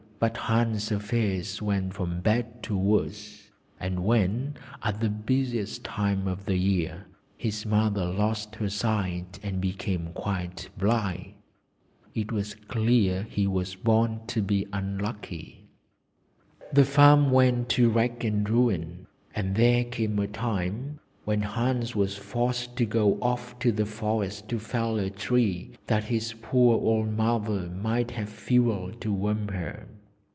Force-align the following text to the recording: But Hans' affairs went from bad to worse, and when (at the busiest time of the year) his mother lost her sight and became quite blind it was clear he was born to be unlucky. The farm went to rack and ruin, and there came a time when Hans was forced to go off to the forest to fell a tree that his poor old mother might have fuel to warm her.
But 0.21 0.37
Hans' 0.37 0.91
affairs 0.91 1.63
went 1.63 1.95
from 1.95 2.19
bad 2.21 2.61
to 2.65 2.77
worse, 2.77 3.49
and 3.79 4.03
when 4.05 4.53
(at 4.83 4.99
the 4.99 5.09
busiest 5.09 5.83
time 5.83 6.27
of 6.27 6.45
the 6.45 6.57
year) 6.57 7.07
his 7.37 7.65
mother 7.65 8.05
lost 8.05 8.57
her 8.57 8.69
sight 8.69 9.39
and 9.41 9.59
became 9.59 10.09
quite 10.13 10.69
blind 10.77 11.33
it 12.13 12.31
was 12.31 12.53
clear 12.53 13.23
he 13.31 13.47
was 13.47 13.73
born 13.73 14.19
to 14.27 14.43
be 14.43 14.67
unlucky. 14.71 15.65
The 16.71 16.85
farm 16.85 17.31
went 17.31 17.67
to 17.69 17.89
rack 17.89 18.23
and 18.23 18.47
ruin, 18.47 19.07
and 19.33 19.55
there 19.55 19.83
came 19.83 20.19
a 20.19 20.27
time 20.27 20.99
when 21.25 21.41
Hans 21.41 21.95
was 21.95 22.15
forced 22.15 22.75
to 22.75 22.85
go 22.85 23.17
off 23.23 23.57
to 23.57 23.71
the 23.71 23.87
forest 23.87 24.47
to 24.49 24.59
fell 24.59 24.99
a 24.99 25.09
tree 25.09 25.71
that 25.87 26.03
his 26.03 26.35
poor 26.43 26.79
old 26.79 27.11
mother 27.17 27.67
might 27.71 28.11
have 28.11 28.29
fuel 28.29 28.91
to 28.99 29.11
warm 29.11 29.47
her. 29.47 29.87